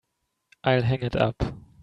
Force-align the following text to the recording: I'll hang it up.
I'll 0.63 0.81
hang 0.81 1.03
it 1.03 1.15
up. 1.15 1.43